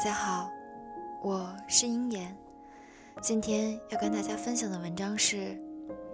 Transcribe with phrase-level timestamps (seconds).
[0.00, 0.50] 大家好，
[1.20, 2.34] 我是鹰眼，
[3.20, 5.36] 今天要跟大家分享的文章是《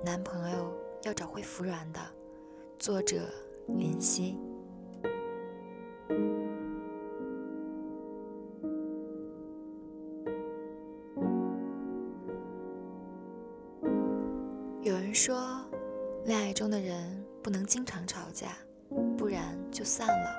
[0.04, 2.00] 男朋友要找会服软的》，
[2.80, 3.16] 作者
[3.68, 4.36] 林夕。
[14.82, 15.64] 有人说，
[16.24, 18.48] 恋爱中的人不能经常吵架，
[19.16, 20.36] 不然就散了。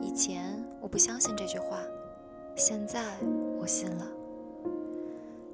[0.00, 1.78] 以前我不相信这句话，
[2.54, 3.02] 现在
[3.58, 4.06] 我信了。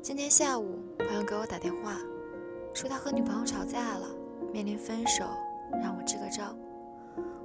[0.03, 1.97] 今天下午，朋友给我打电话，
[2.75, 4.09] 说他和女朋友吵架了，
[4.53, 5.25] 面临分手，
[5.81, 6.57] 让我支个招。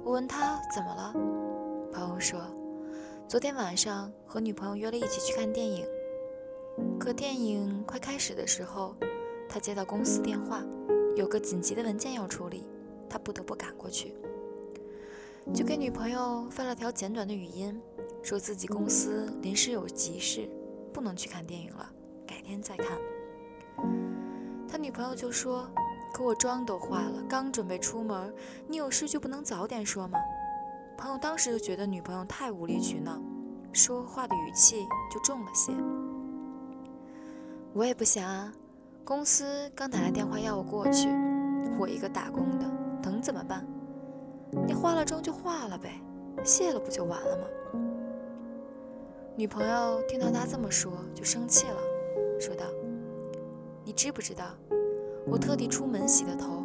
[0.02, 1.12] 我问他怎么了，
[1.92, 2.40] 朋友说，
[3.28, 5.86] 昨天晚上和女朋友约了一起去看电影，
[6.98, 8.96] 可电影快开始的时候，
[9.48, 10.64] 他接到公司电话，
[11.14, 12.64] 有个紧急的文件要处理，
[13.08, 14.14] 他不得不赶过去。
[15.52, 17.80] 就给女朋友发了条简短的语音，
[18.24, 20.48] 说自己公司临时有急事，
[20.94, 21.86] 不能去看电影了，
[22.26, 22.98] 改天再看。
[24.66, 25.68] 他女朋友就说
[26.10, 28.34] ：“可我妆都化了，刚准备出门，
[28.66, 30.18] 你有事就不能早点说吗？”
[30.96, 33.20] 朋友当时就觉得女朋友太无理取闹，
[33.74, 35.70] 说话的语气就重了些。
[37.74, 38.50] 我也不想啊，
[39.04, 41.10] 公司刚打来电话要我过去，
[41.78, 42.66] 我一个打工的，
[43.02, 43.66] 能怎么办？
[44.66, 46.00] 你化了妆就化了呗，
[46.42, 47.46] 卸了不就完了吗？
[49.36, 51.76] 女朋友听到他这么说，就生气了，
[52.38, 52.66] 说道
[53.84, 54.44] ：“你知不知道，
[55.26, 56.62] 我特地出门洗的头，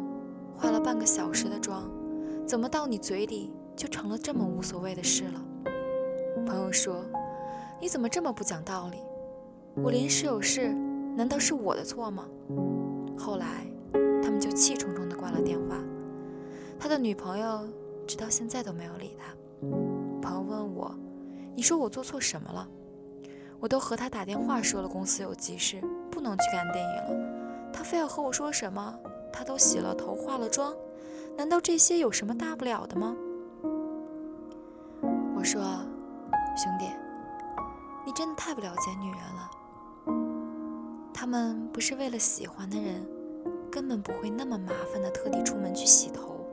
[0.56, 1.90] 化了半个小时的妆，
[2.46, 5.44] 怎么到你嘴里就成了这么无所谓的事了？”
[6.46, 7.04] 朋友说
[7.82, 8.98] ：“你怎么这么不讲道理？
[9.82, 10.68] 我临时有事，
[11.16, 12.28] 难道是我的错吗？”
[13.18, 13.66] 后来，
[14.22, 15.76] 他们就气冲冲地挂了电话。
[16.78, 17.68] 他的女朋友。
[18.06, 19.32] 直到现在都没有理他。
[20.20, 20.92] 朋友问我
[21.54, 22.68] ：“你说我做错什么了？”
[23.60, 27.70] 我都和他打电话说了公司有急事，不能去看电影了。
[27.72, 28.98] 他非要和我说什么？
[29.32, 30.74] 他都洗了头、化了妆，
[31.36, 33.14] 难道这些有什么大不了的吗？
[35.36, 35.62] 我说
[36.56, 36.86] ：“兄弟，
[38.04, 39.50] 你真的太不了解女人了。
[41.12, 43.06] 他们不是为了喜欢的人，
[43.70, 46.44] 根本不会那么麻烦的特地出门去洗头。”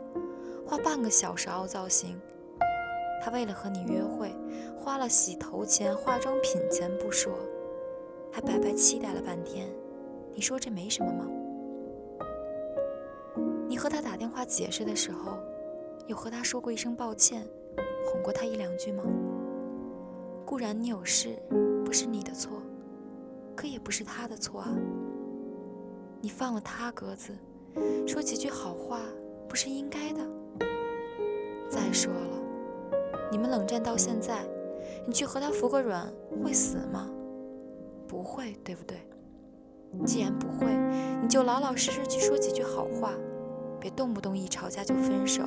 [0.67, 2.19] 花半个小时凹造型，
[3.27, 4.33] 他为了和你约会，
[4.77, 7.33] 花了洗头钱、化妆品钱不说，
[8.31, 9.67] 还白白期待了半天。
[10.33, 11.27] 你说这没什么吗？
[13.67, 15.37] 你和他打电话解释的时候，
[16.07, 17.45] 有和他说过一声抱歉，
[18.05, 19.03] 哄过他一两句吗？
[20.45, 21.37] 固然你有事，
[21.83, 22.61] 不是你的错，
[23.57, 24.73] 可也不是他的错啊。
[26.21, 27.35] 你放了他鸽子，
[28.07, 29.01] 说几句好话，
[29.49, 30.21] 不是应该的。
[31.67, 32.41] 再说了，
[33.31, 34.45] 你们冷战到现在，
[35.05, 36.07] 你去和他服个软
[36.43, 37.09] 会死吗？
[38.07, 38.97] 不会，对不对？
[40.05, 40.67] 既然不会，
[41.21, 43.13] 你就老老实实去说几句好话，
[43.79, 45.43] 别动不动一吵架就分手，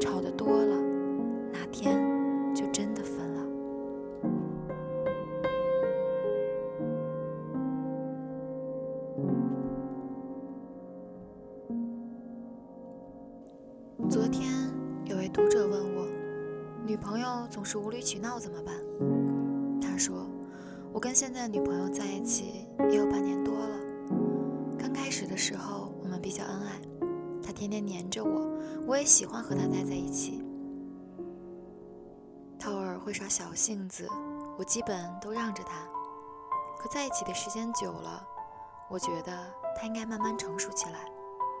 [0.00, 0.76] 吵得多了，
[21.04, 23.78] 跟现在女朋友在一起也有半年多了。
[24.78, 26.80] 刚开始的时候，我们比较恩爱，
[27.44, 28.50] 她天天黏着我，
[28.86, 30.42] 我也喜欢和她待在一起。
[32.58, 34.08] 她偶尔会耍小性子，
[34.56, 35.86] 我基本都让着她。
[36.78, 38.26] 可在一起的时间久了，
[38.88, 41.00] 我觉得她应该慢慢成熟起来，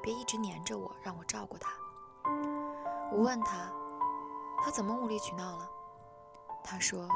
[0.02, 1.70] 别一直黏着我，让我照顾她。
[3.12, 3.70] 我问他，
[4.64, 5.68] 他怎么无理取闹了？
[6.62, 7.06] 他说，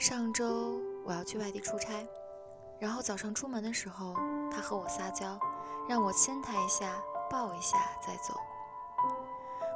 [0.00, 2.06] 上周我要去外地出差，
[2.78, 4.14] 然后早上出门的时候，
[4.50, 5.38] 他和我撒娇，
[5.88, 8.34] 让我亲他一下，抱一下再走。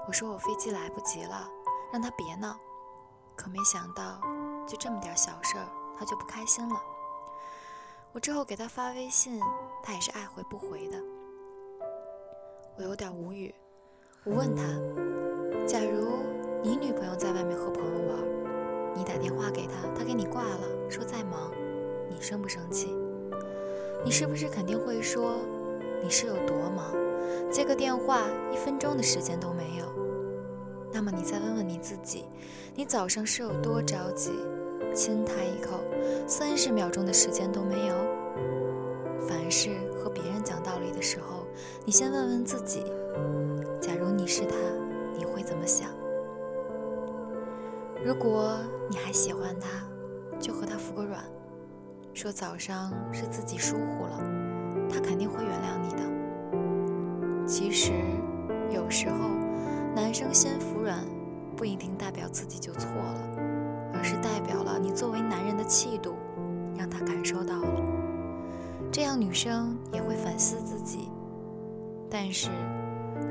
[0.07, 1.49] 我说我飞机来不及了，
[1.93, 2.57] 让他别闹。
[3.35, 4.21] 可没想到，
[4.67, 5.67] 就这么点小事儿，
[5.99, 6.81] 他就不开心了。
[8.13, 9.41] 我之后给他发微信，
[9.83, 10.99] 他也是爱回不回的。
[12.79, 13.55] 我有点无语，
[14.25, 14.63] 我问他。
[15.67, 16.23] 假如
[16.63, 18.46] 你女朋友在外面和朋友玩，
[18.97, 21.53] 你打电话给他，他给你挂了，说在忙，
[22.09, 22.97] 你生不生气？
[24.05, 25.37] 你是不是肯定会说
[26.03, 26.95] 你是有多忙，
[27.51, 28.23] 接个电话
[28.53, 29.87] 一分钟的时间都没有？
[30.93, 32.25] 那么你再问问你自己，
[32.75, 34.33] 你早上是有多着急，
[34.95, 35.81] 亲他一口，
[36.27, 37.95] 三十秒钟的时间都没有？
[39.29, 41.45] 凡事和别人讲道理的时候，
[41.85, 42.85] 你先问问自己，
[43.81, 44.57] 假如你是他。
[45.19, 45.89] 你会怎么想？
[48.05, 48.59] 如果
[48.89, 49.69] 你还喜欢他，
[50.39, 51.25] 就和他服个软，
[52.15, 54.21] 说早上是自己疏忽了，
[54.89, 57.47] 他肯定会原谅你的。
[57.47, 57.93] 其实
[58.71, 59.17] 有时候，
[59.95, 61.05] 男生先服软，
[61.57, 63.29] 不一定代表自己就错了，
[63.93, 66.15] 而是代表了你作为男人的气度，
[66.77, 67.83] 让他感受到了。
[68.93, 71.09] 这样女生也会反思自己。
[72.09, 72.51] 但是，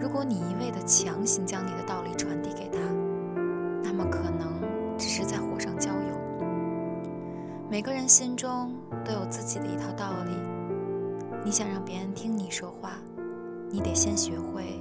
[0.02, 2.80] 如果你一味的强行将你的道理传递给他，
[7.76, 8.74] 每个人心中
[9.04, 10.32] 都有自己的一套道理，
[11.44, 12.94] 你想让别人听你说话，
[13.70, 14.80] 你得先学会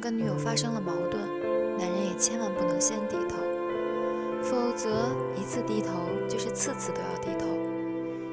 [0.00, 1.20] 跟女友发生了矛盾，
[1.78, 3.36] 男人也千万不能先低头，
[4.42, 5.90] 否则一次低头
[6.28, 7.46] 就是次次都要低头。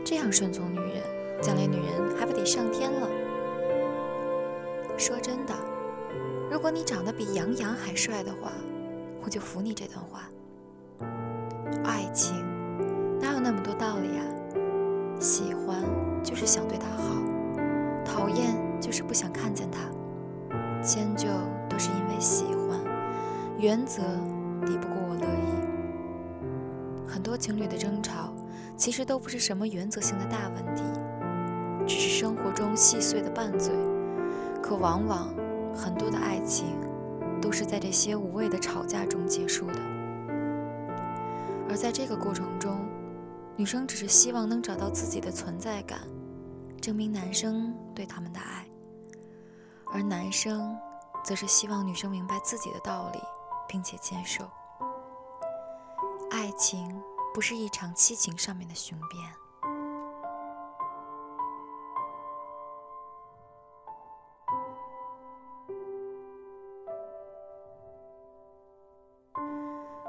[0.03, 1.03] 这样顺从女人，
[1.41, 3.09] 将来女人还不得上天了？
[4.97, 5.53] 说真的，
[6.49, 8.51] 如果你长得比杨洋还帅的话，
[9.23, 10.29] 我就服你这段话。
[11.83, 12.35] 爱情
[13.19, 14.23] 哪有那么多道理啊？
[15.19, 15.83] 喜欢
[16.23, 17.15] 就是想对他好，
[18.05, 19.79] 讨厌就是不想看见他，
[20.81, 21.27] 迁就，
[23.65, 24.03] 原则
[24.63, 27.11] 抵不过我乐意。
[27.11, 28.31] 很多情侣的争吵
[28.77, 30.83] 其实都不是什么原则性的大问题，
[31.87, 33.73] 只是生活中细碎的拌嘴。
[34.61, 35.33] 可往往
[35.75, 36.77] 很多的爱情
[37.41, 39.79] 都是在这些无谓的吵架中结束的。
[41.67, 42.77] 而在这个过程中，
[43.55, 46.01] 女生只是希望能找到自己的存在感，
[46.79, 48.67] 证明男生对他们的爱；
[49.91, 50.77] 而男生
[51.23, 53.19] 则是希望女生明白自己的道理，
[53.67, 54.49] 并且接受。
[56.31, 57.01] 爱情
[57.33, 59.33] 不是一场七情上面的雄辩。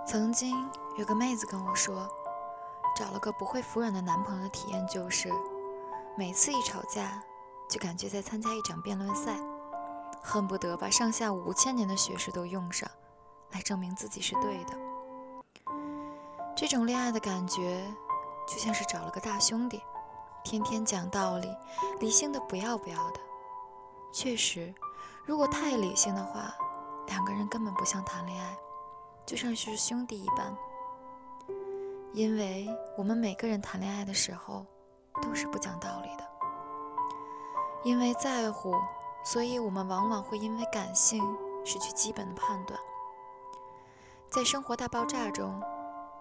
[0.07, 2.09] 曾经有个妹子跟我说，
[2.97, 5.31] 找了个不会服软的男朋友的体验就是，
[6.17, 7.23] 每次一吵架，
[7.69, 9.37] 就感觉在参加一场辩论赛，
[10.23, 12.89] 恨不得把上下五千年的学识都用上，
[13.57, 14.77] 来证明自己是对的。
[16.55, 17.83] 这种恋爱的感觉，
[18.47, 19.83] 就像是找了个大兄弟，
[20.45, 21.49] 天天讲道理，
[21.99, 23.21] 理性的不要不要的。
[24.13, 24.75] 确实，
[25.25, 26.55] 如果太理性的话，
[27.07, 28.55] 两个人根本不像谈恋爱。
[29.25, 30.55] 就像是兄弟一般，
[32.13, 34.67] 因为我们每个人谈恋爱的时候
[35.23, 36.29] 都是不讲道理的，
[37.85, 38.75] 因为在乎，
[39.25, 41.25] 所以我们往往会因为感性
[41.65, 42.79] 失去基本的判断。
[44.37, 45.59] 在《生活大爆炸》中，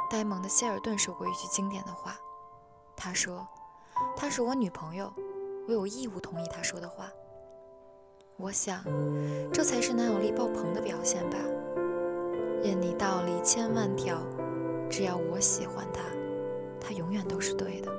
[0.10, 2.16] 呆萌的谢尔顿说过一句经典的话，
[2.96, 3.46] 他说
[4.16, 5.12] ：“她是我女朋友，
[5.68, 7.12] 我有义务同意她说的话。”
[8.40, 8.82] 我想，
[9.52, 11.36] 这才是男友力爆棚的表现吧。
[12.64, 14.18] 任你道理千万条，
[14.90, 16.00] 只要我喜欢他，
[16.80, 17.92] 他永远都是对的。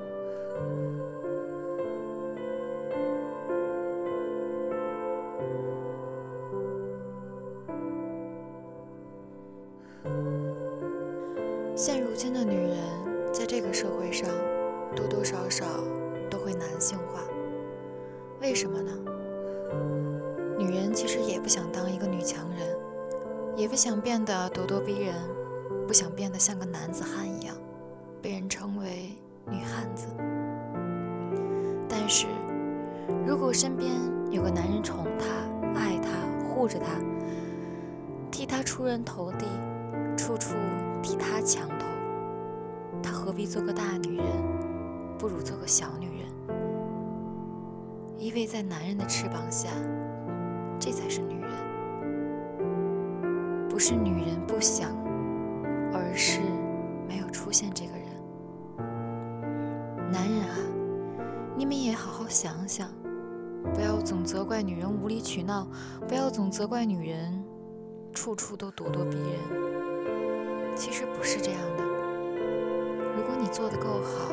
[16.58, 17.22] 男性化。
[18.40, 18.92] 为什么呢？
[20.58, 22.76] 女人其实也不想当一个女强人。
[23.56, 25.14] 也不想变得咄咄逼人，
[25.86, 27.56] 不想变得像个男子汉一样，
[28.20, 30.08] 被人称为女汉子。
[31.88, 32.26] 但是，
[33.26, 33.90] 如果身边
[34.30, 35.24] 有个男人宠她、
[35.74, 36.10] 爱她、
[36.46, 37.00] 护着她，
[38.30, 39.46] 替她出人头地，
[40.18, 40.54] 处处
[41.02, 41.86] 替她抢头，
[43.02, 44.26] 她何必做个大女人，
[45.18, 46.28] 不如做个小女人？
[48.18, 49.68] 依偎在男人的翅膀下，
[50.80, 51.50] 这才是女人。
[53.68, 54.90] 不是女人不想，
[55.92, 56.40] 而是
[57.06, 58.06] 没有出现这个人。
[60.10, 60.56] 男人啊，
[61.56, 62.88] 你们也好好想想，
[63.74, 65.68] 不要总责怪女人无理取闹，
[66.08, 67.44] 不要总责怪女人
[68.14, 69.38] 处处都咄咄逼人。
[70.74, 71.84] 其实不是这样的。
[73.14, 74.32] 如果你做的够好，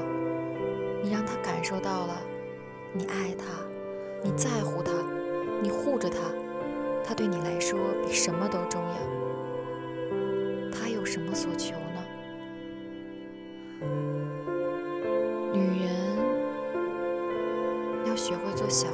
[1.03, 2.15] 你让他感受到了
[2.93, 3.43] 你爱他，
[4.23, 4.91] 你在乎他，
[5.61, 6.17] 你护着他，
[7.03, 8.95] 他对你来说比什么都重要。
[10.71, 12.03] 他有什么所求呢？
[15.53, 15.91] 女人
[18.07, 18.87] 要学会做小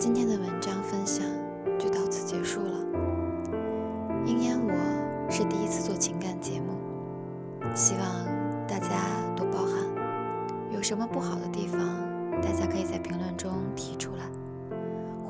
[0.00, 1.26] 今天的文章分享
[1.78, 2.72] 就到此结束了，
[4.24, 6.72] 因烟我是第一次做情感节目，
[7.74, 8.02] 希望
[8.66, 8.88] 大家
[9.36, 9.84] 多包涵，
[10.72, 11.78] 有什么不好的地方
[12.40, 14.24] 大家可以在评论中提出来，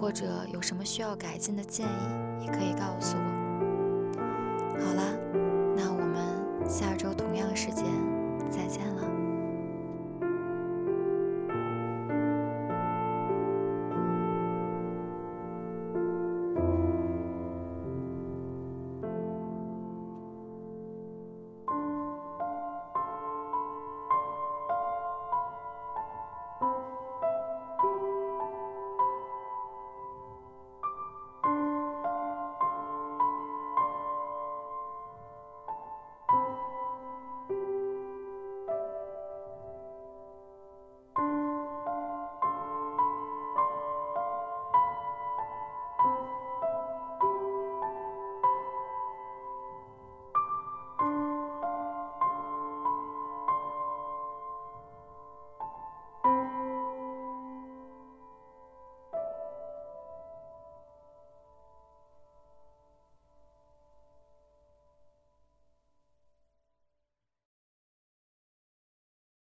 [0.01, 3.00] 或者有什么需要改进的建议也可以告我。